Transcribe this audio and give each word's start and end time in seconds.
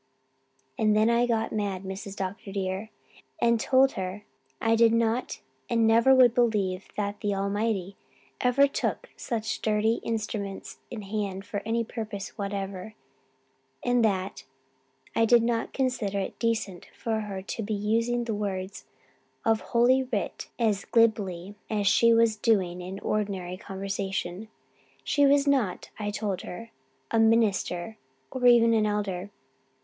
And 0.79 0.97
then 0.97 1.11
I 1.11 1.27
got 1.27 1.51
mad, 1.53 1.83
Mrs. 1.83 2.15
Dr. 2.15 2.51
dear, 2.51 2.89
and 3.39 3.59
told 3.59 3.91
her 3.91 4.23
I 4.59 4.75
did 4.75 4.93
not 4.93 5.41
and 5.69 5.85
never 5.85 6.15
would 6.15 6.33
believe 6.33 6.85
that 6.97 7.19
the 7.21 7.35
Almighty 7.35 7.97
ever 8.41 8.65
took 8.67 9.09
such 9.15 9.61
dirty 9.61 9.97
instruments 10.01 10.79
in 10.89 11.03
hand 11.03 11.45
for 11.45 11.61
any 11.67 11.83
purpose 11.83 12.29
whatever, 12.35 12.95
and 13.85 14.03
that 14.03 14.43
I 15.15 15.23
did 15.25 15.43
not 15.43 15.71
consider 15.71 16.17
it 16.17 16.39
decent 16.39 16.87
for 16.97 17.19
her 17.19 17.43
to 17.43 17.61
be 17.61 17.75
using 17.75 18.23
the 18.23 18.33
words 18.33 18.85
of 19.45 19.61
Holy 19.61 20.01
Writ 20.01 20.49
as 20.57 20.83
glibly 20.83 21.53
as 21.69 21.85
she 21.85 22.11
was 22.11 22.35
doing 22.37 22.81
in 22.81 22.99
ordinary 23.01 23.55
conversation. 23.55 24.47
She 25.03 25.27
was 25.27 25.45
not, 25.45 25.91
I 25.99 26.09
told 26.09 26.41
her, 26.41 26.71
a 27.11 27.19
minister 27.19 27.97
or 28.31 28.47
even 28.47 28.73
an 28.73 28.87
elder. 28.87 29.29